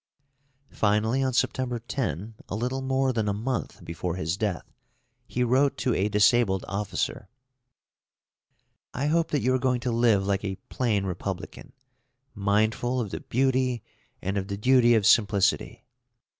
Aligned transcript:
Finally, 0.71 1.21
on 1.21 1.31
September 1.31 1.77
10, 1.77 2.33
a 2.49 2.55
little 2.55 2.81
more 2.81 3.13
than 3.13 3.27
a 3.29 3.33
month 3.35 3.85
before 3.85 4.15
his 4.15 4.35
death, 4.35 4.73
he 5.27 5.43
wrote 5.43 5.77
to 5.77 5.93
a 5.93 6.09
disabled 6.09 6.65
officer: 6.67 7.29
I 8.95 9.05
hope 9.05 9.29
that 9.29 9.41
you 9.41 9.53
are 9.53 9.59
going 9.59 9.79
to 9.81 9.91
live 9.91 10.25
like 10.25 10.43
a 10.43 10.55
plain 10.69 11.05
republican, 11.05 11.73
mindful 12.33 12.99
of 12.99 13.11
the 13.11 13.19
beauty 13.19 13.83
and 14.23 14.39
of 14.39 14.47
the 14.47 14.57
duty 14.57 14.95
of 14.95 15.05
simplicity. 15.05 15.83